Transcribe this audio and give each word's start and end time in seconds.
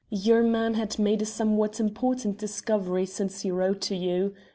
Your 0.09 0.41
man 0.41 0.73
had 0.73 0.97
made 0.97 1.21
a 1.21 1.27
somewhat 1.27 1.79
important 1.79 2.39
discovery 2.39 3.05
since 3.05 3.41
he 3.41 3.51
wrote 3.51 3.81
to 3.81 3.95
you. 3.95 4.33